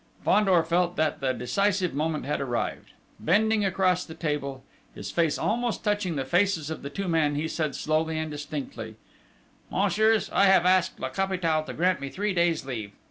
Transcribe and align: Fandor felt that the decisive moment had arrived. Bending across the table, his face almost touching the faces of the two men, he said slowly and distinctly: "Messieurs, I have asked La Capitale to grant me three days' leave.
Fandor 0.25 0.63
felt 0.63 0.95
that 0.95 1.19
the 1.19 1.31
decisive 1.31 1.93
moment 1.93 2.25
had 2.25 2.41
arrived. 2.41 2.89
Bending 3.19 3.63
across 3.63 4.03
the 4.03 4.15
table, 4.15 4.63
his 4.95 5.11
face 5.11 5.37
almost 5.37 5.83
touching 5.83 6.15
the 6.15 6.25
faces 6.25 6.71
of 6.71 6.81
the 6.81 6.89
two 6.89 7.07
men, 7.07 7.35
he 7.35 7.47
said 7.47 7.75
slowly 7.75 8.17
and 8.17 8.31
distinctly: 8.31 8.95
"Messieurs, 9.71 10.27
I 10.33 10.45
have 10.47 10.65
asked 10.65 10.99
La 10.99 11.09
Capitale 11.09 11.65
to 11.65 11.73
grant 11.73 11.99
me 12.01 12.09
three 12.09 12.33
days' 12.33 12.65
leave. 12.65 12.93